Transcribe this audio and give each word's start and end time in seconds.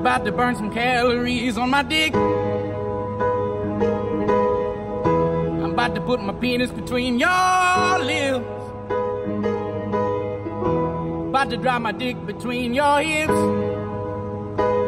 About 0.00 0.24
to 0.24 0.32
burn 0.32 0.54
some 0.54 0.72
calories 0.72 1.58
on 1.58 1.70
my 1.70 1.82
dick. 1.82 2.14
I'm 5.54 5.72
about 5.72 5.94
to 5.96 6.00
put 6.00 6.22
my 6.22 6.32
penis 6.32 6.70
between 6.70 7.18
your 7.18 7.98
lips. 7.98 8.46
About 11.28 11.50
to 11.50 11.56
drive 11.56 11.82
my 11.82 11.92
dick 11.92 12.24
between 12.26 12.74
your 12.74 13.00
hips. 13.00 13.32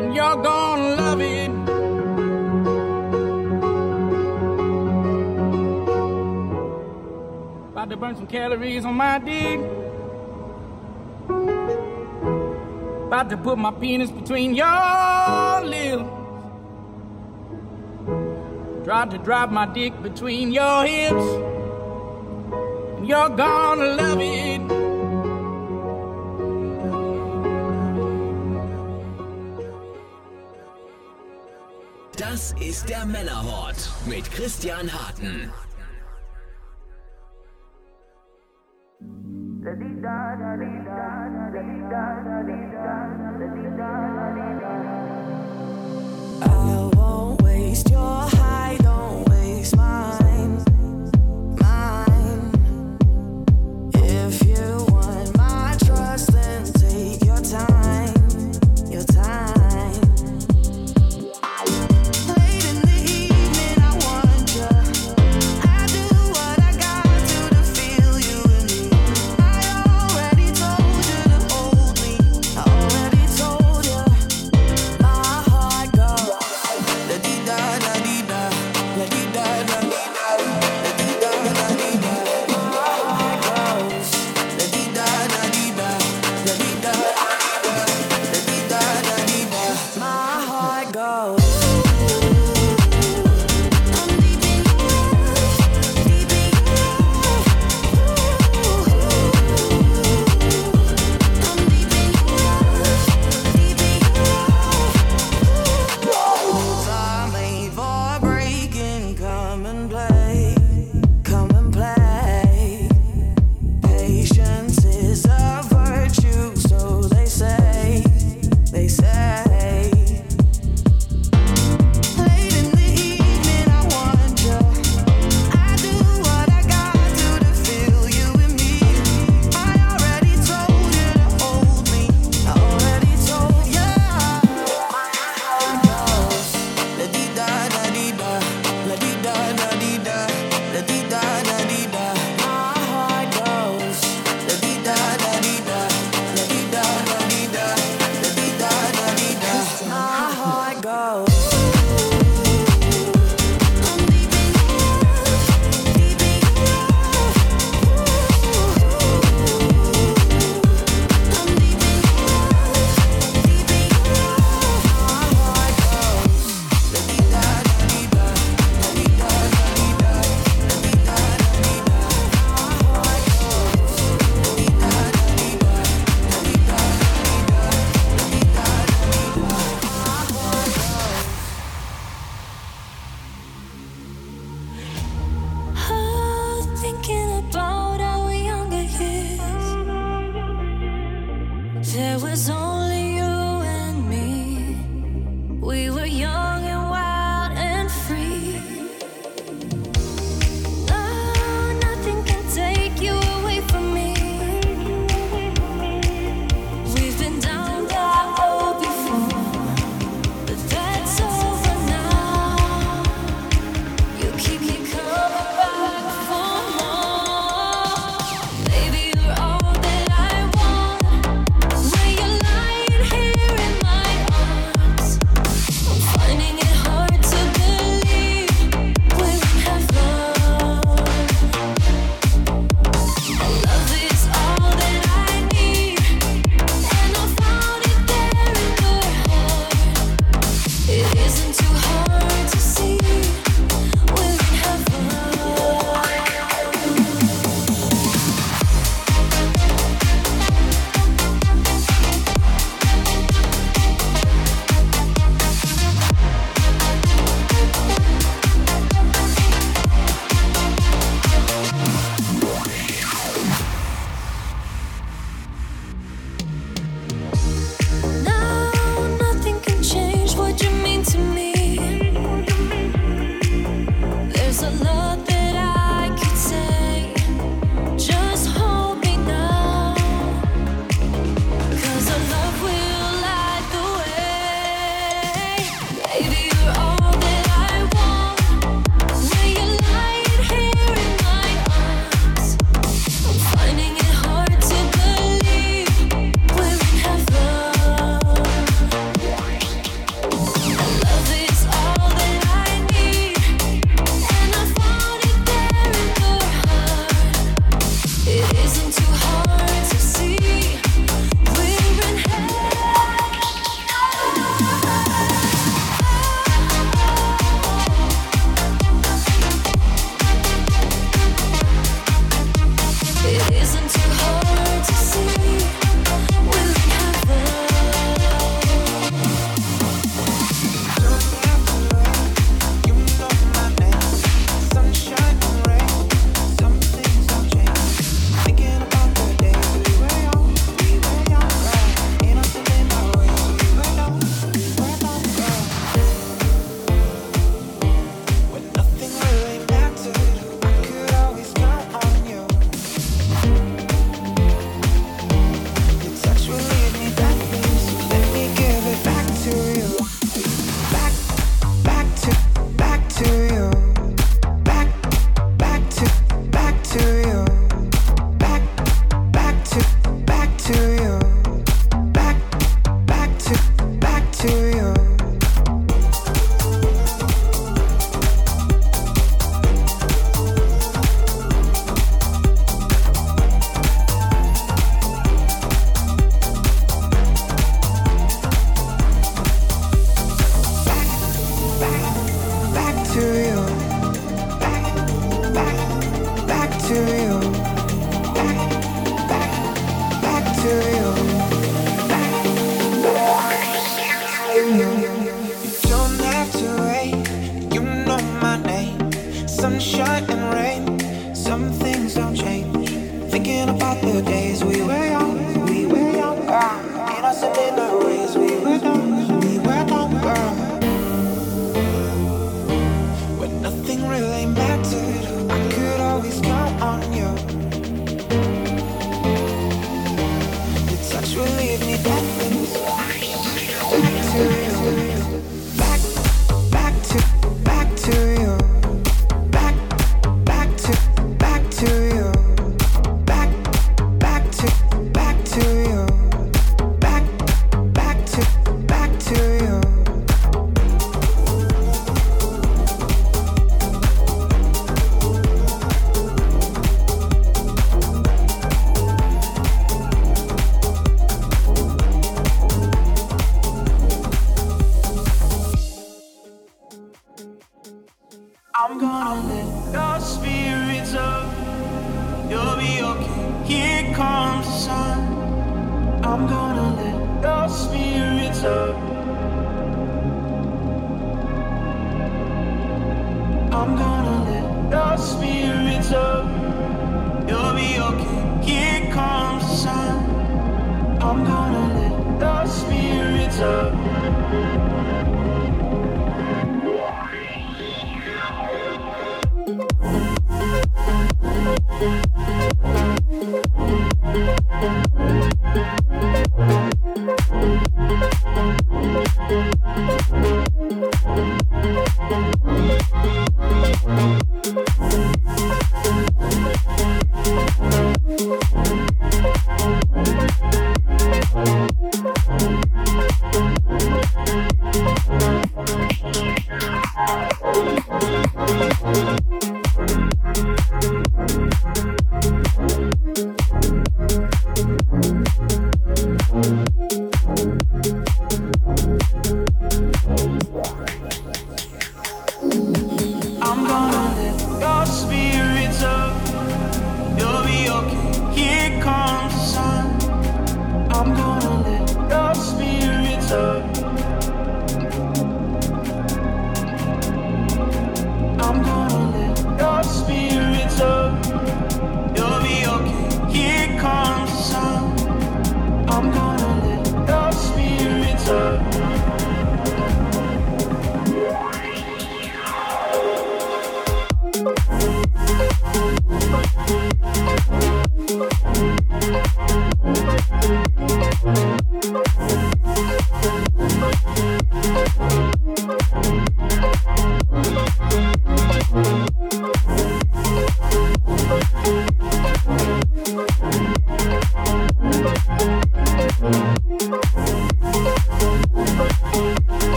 And 0.00 0.14
you're 0.14 0.36
gonna 0.42 0.96
love 0.96 1.20
it. 1.20 1.50
About 7.72 7.90
to 7.90 7.96
burn 7.96 8.16
some 8.16 8.26
calories 8.26 8.84
on 8.84 8.94
my 8.94 9.18
dick. 9.18 9.60
About 13.14 13.30
to 13.30 13.36
put 13.36 13.58
my 13.58 13.70
penis 13.70 14.10
between 14.10 14.56
your 14.56 15.60
lips. 15.62 16.02
Tried 18.84 19.12
to 19.12 19.18
drive 19.18 19.52
my 19.52 19.66
dick 19.66 19.92
between 20.02 20.50
your 20.50 20.84
hips. 20.84 21.24
And 22.96 23.06
you're 23.06 23.28
gonna 23.28 23.94
love 23.94 24.20
it. 24.20 24.62
Das 32.16 32.52
ist 32.58 32.88
der 32.88 33.06
Männerhort 33.06 33.92
mit 34.06 34.28
Christian 34.32 34.92
Harten. 34.92 35.52
I 41.96 42.00
won't 46.96 47.40
waste 47.42 47.88
your 47.88 48.00
high, 48.00 48.76
don't 48.80 49.28
waste 49.28 49.76
mine. 49.76 50.13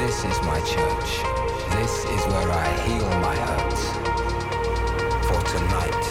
This 0.00 0.24
is 0.24 0.40
my 0.44 0.58
church. 0.60 1.10
This 1.76 2.04
is 2.06 2.24
where 2.32 2.50
I 2.50 2.68
heal 2.86 3.08
my 3.20 3.36
hurts. 3.36 3.82
For 5.28 5.40
tonight, 5.52 6.04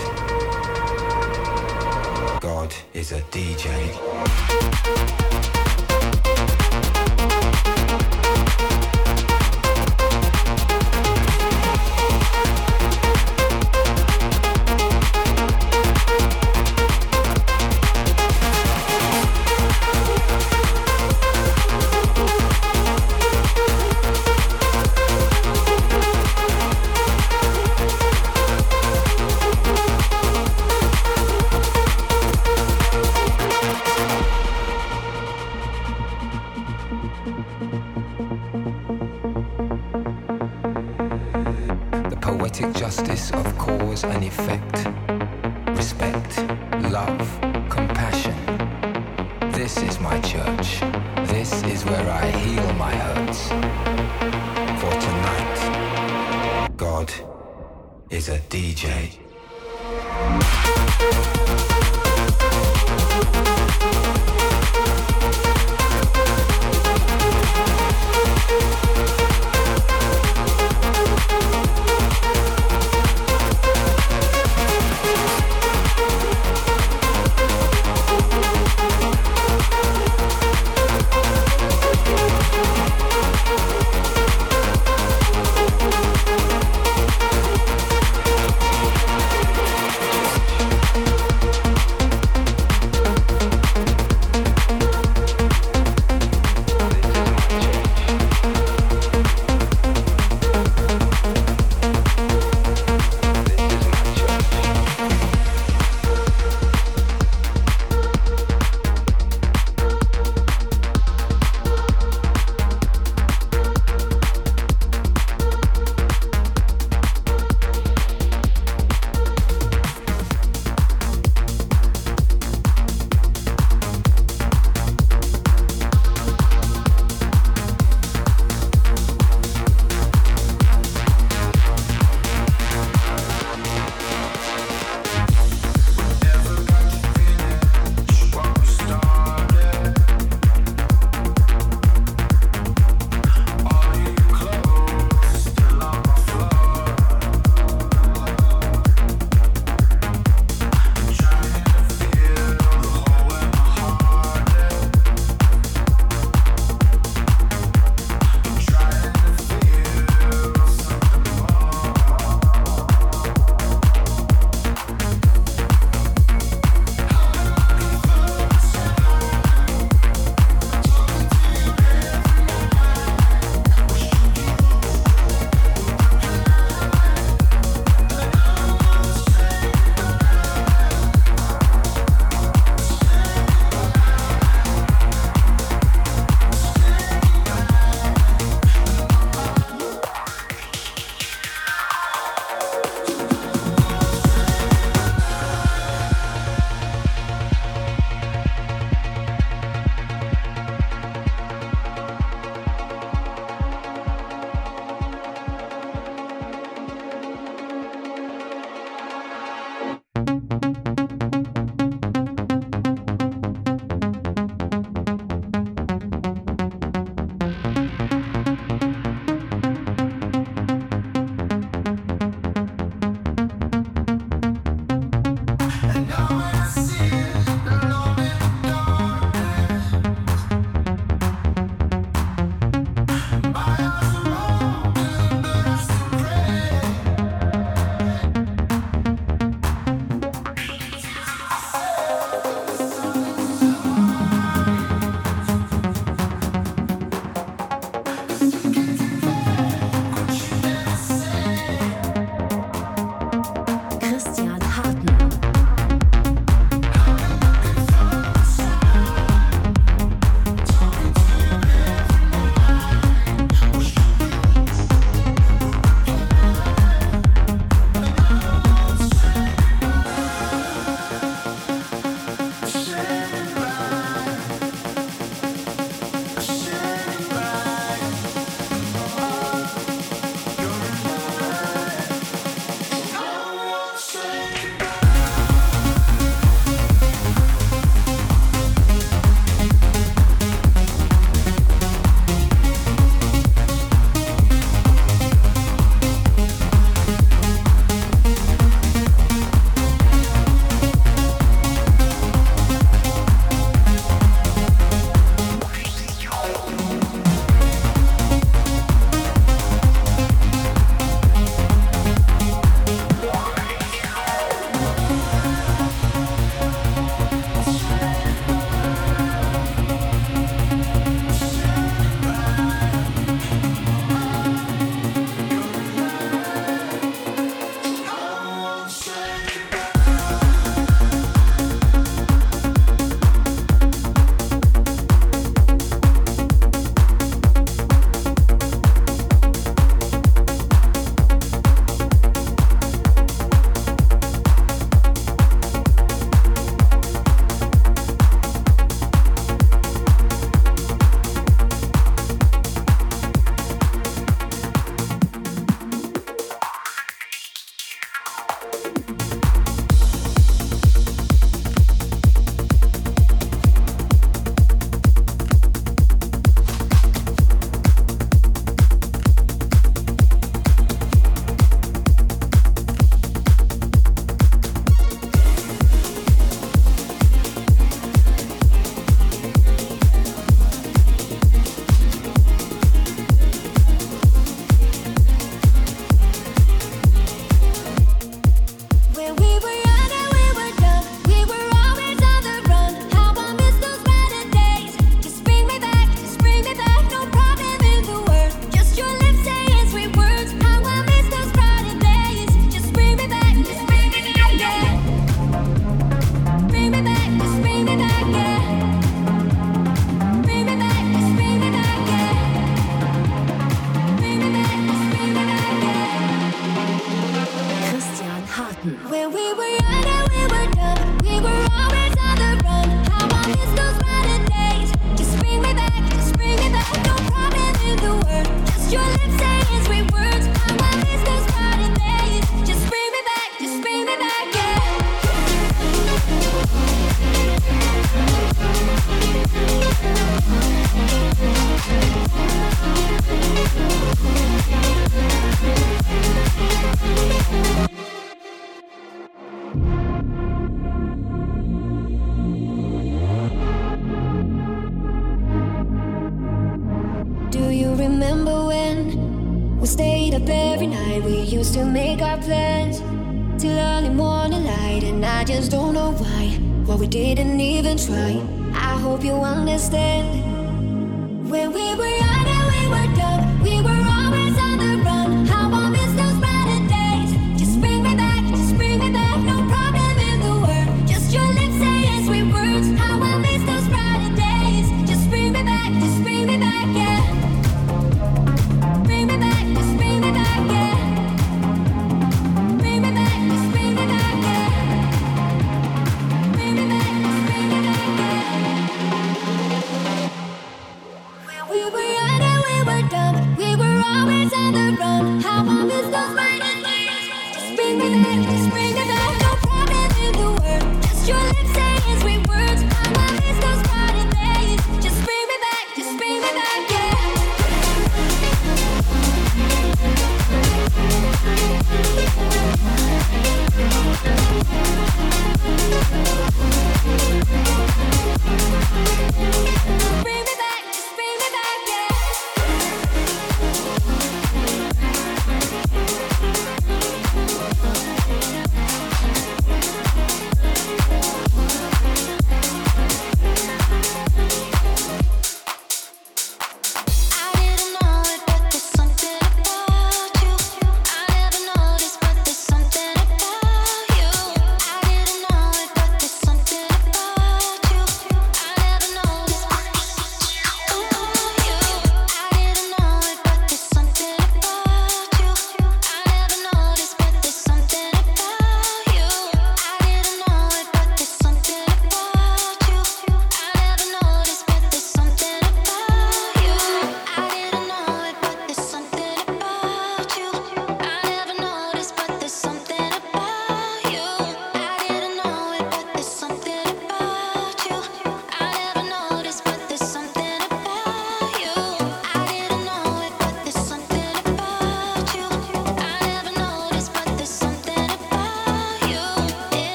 God 2.39 2.71
is 2.93 3.11
a 3.13 3.21
DJ. 3.31 3.65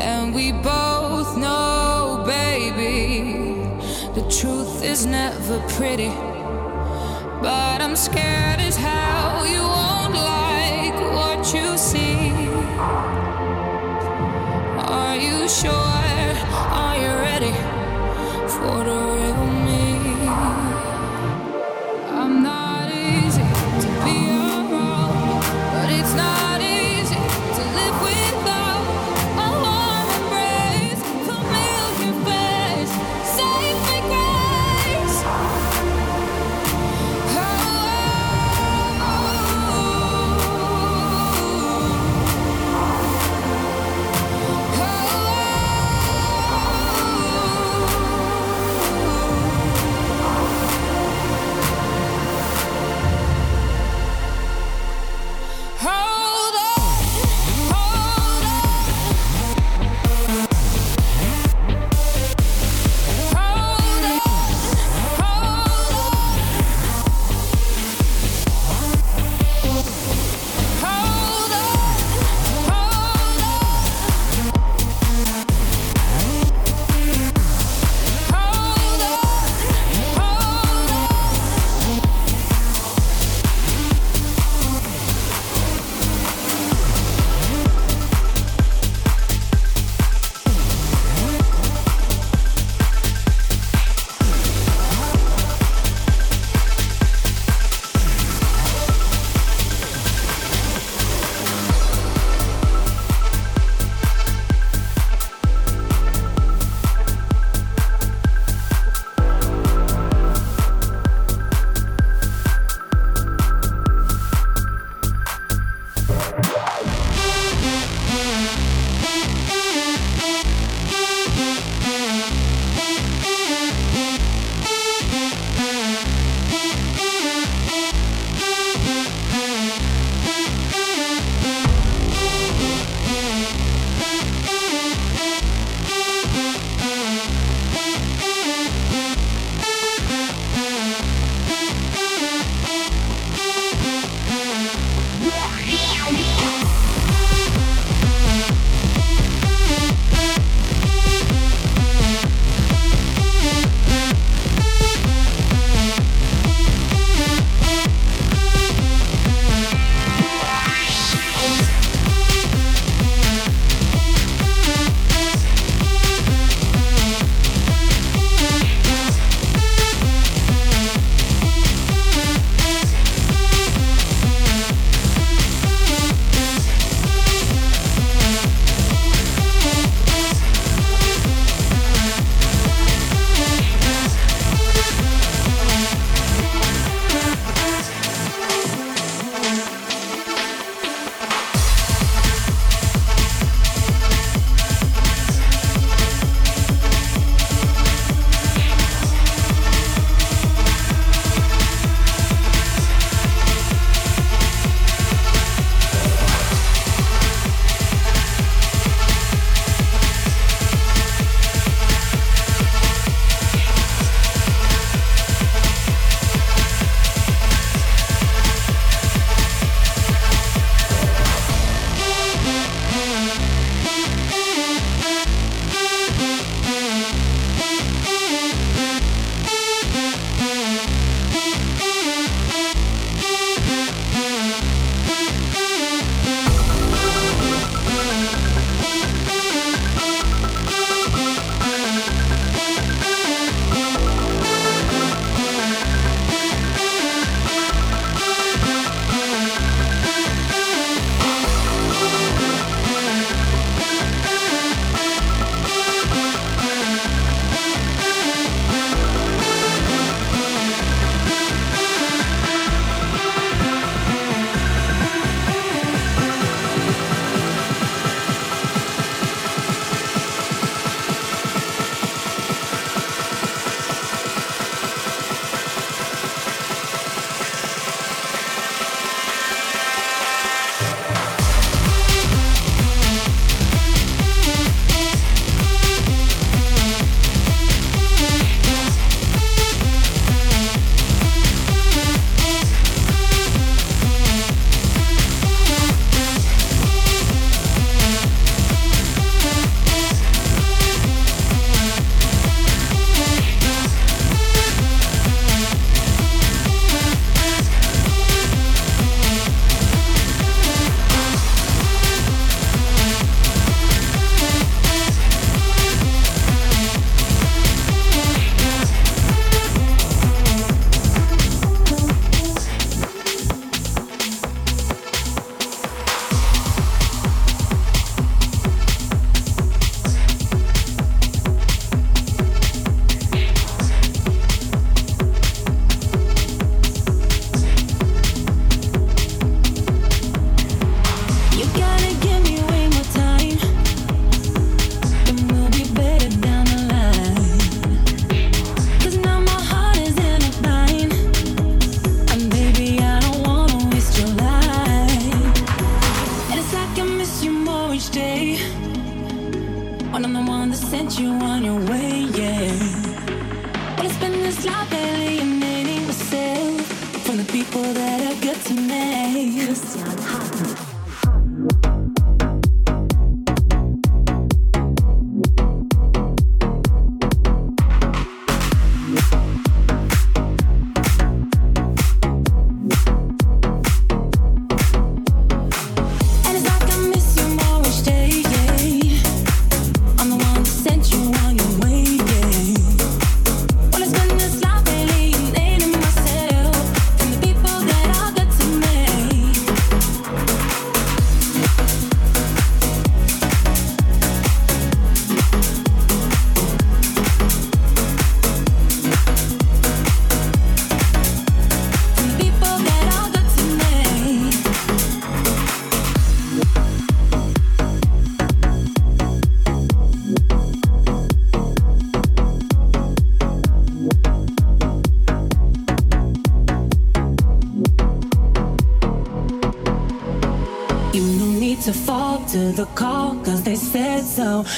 And 0.00 0.32
we 0.32 0.52
both 0.52 1.36
know, 1.36 2.22
baby, 2.24 3.58
the 4.14 4.22
truth 4.30 4.84
is 4.84 5.04
never 5.04 5.58
pretty. 5.68 6.12
But 7.42 7.80
I'm 7.82 7.96
scared 7.96 8.60
as 8.60 8.76
hell 8.76 9.44
you 9.44 9.60
won't 9.60 10.14
like 10.14 10.94
what 11.16 11.52
you 11.52 11.76
see. 11.76 12.30
Are 14.86 15.16
you 15.16 15.48
sure? 15.48 16.07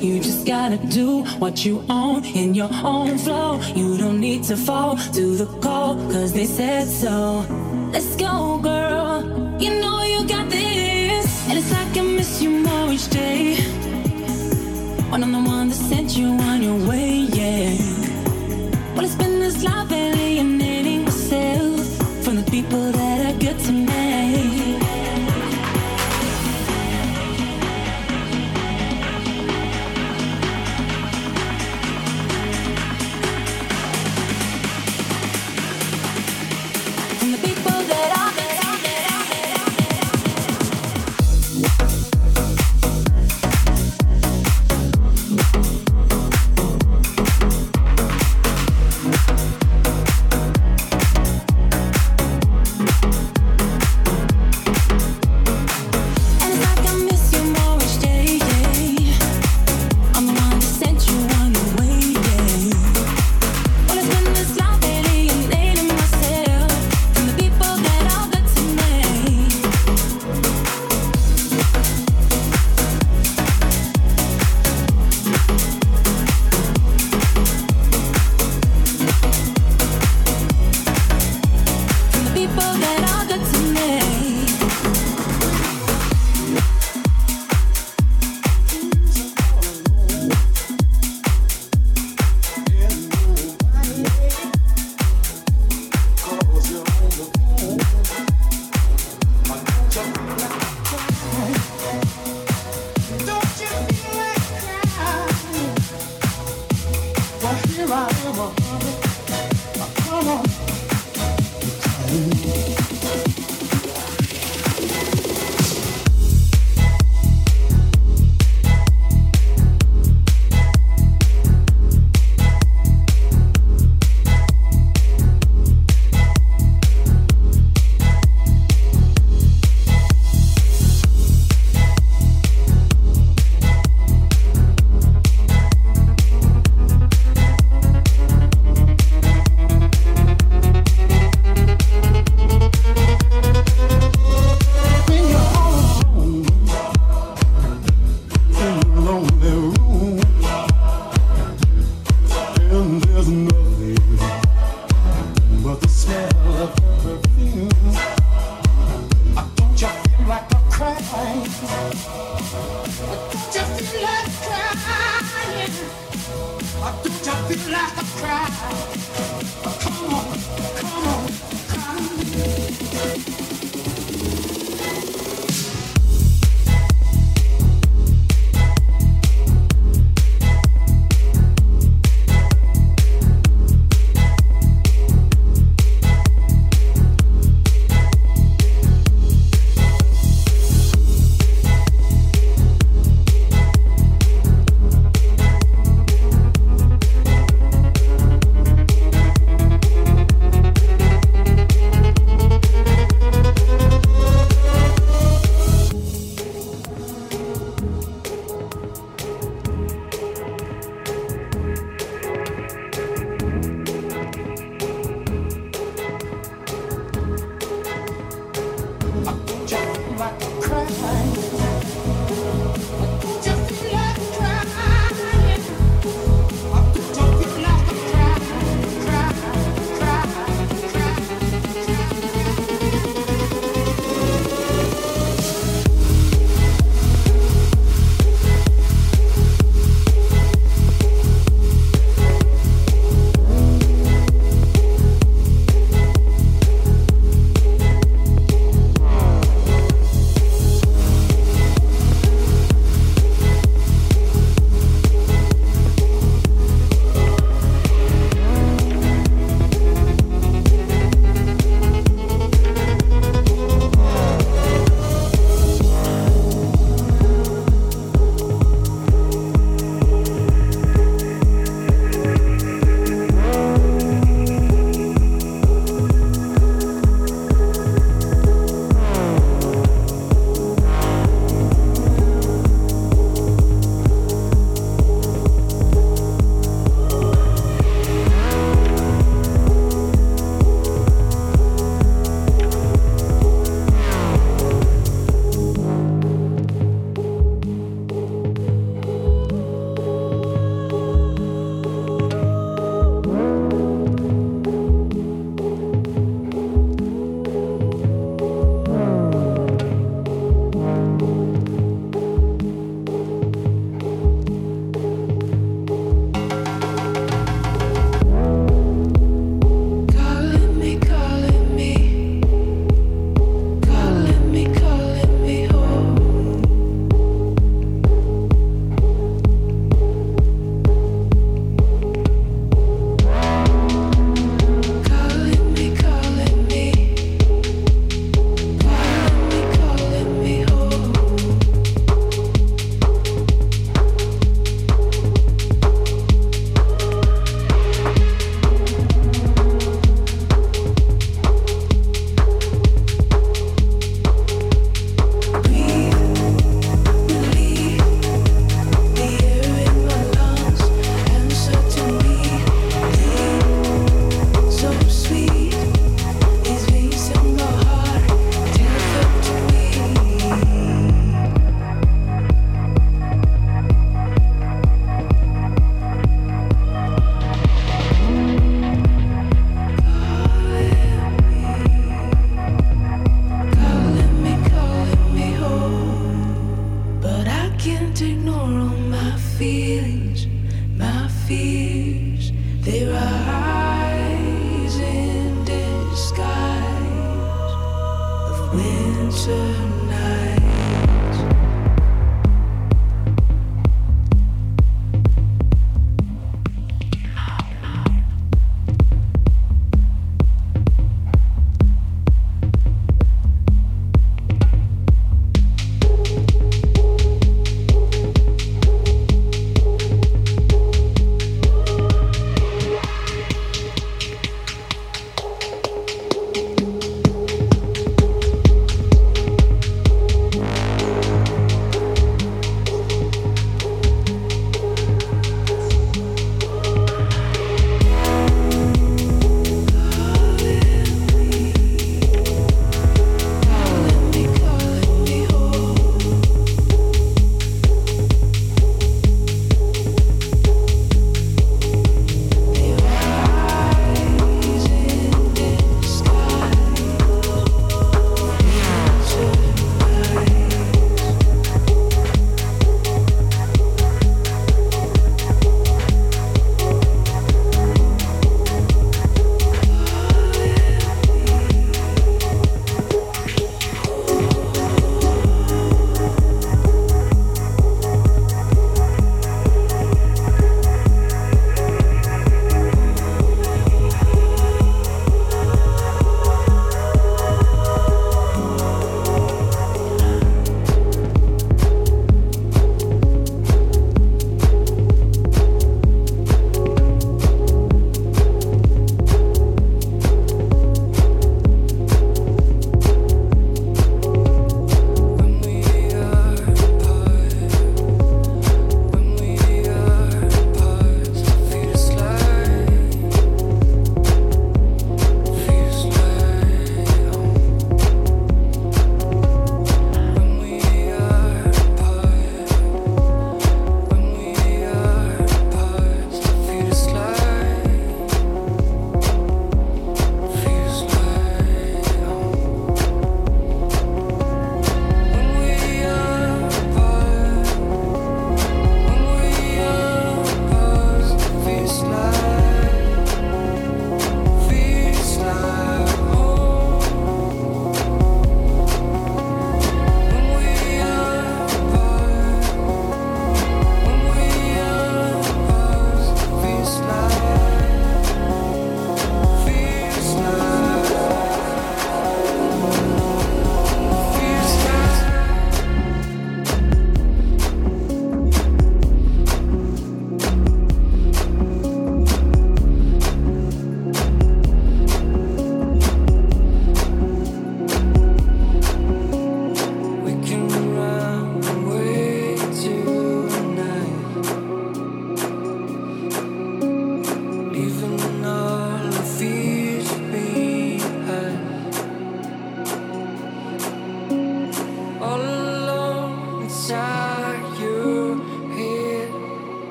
You 0.00 0.18
just 0.20 0.44
gotta 0.46 0.78
do 0.78 1.22
what 1.38 1.64
you 1.64 1.84
own 1.88 2.24
in 2.24 2.54
your 2.54 2.70
own 2.82 3.18
flow. 3.18 3.60
You 3.76 3.96
don't 3.96 4.20
need 4.20 4.42
to 4.44 4.56
fall 4.56 4.96
to 4.96 5.36
the 5.36 5.46
call, 5.60 5.94
cause 6.10 6.32
they 6.32 6.46
said 6.46 6.88
so. 6.88 7.46
Let's 7.92 8.16
go, 8.16 8.58
girl. 8.58 8.81